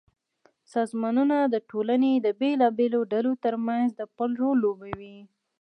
سازمانونه 0.71 1.37
د 1.53 1.55
ټولنې 1.69 2.13
د 2.25 2.27
بېلابېلو 2.39 2.99
ډلو 3.11 3.31
ترمنځ 3.45 3.87
د 3.99 4.01
پُل 4.15 4.31
رول 4.41 4.57
لوبوي. 4.65 5.17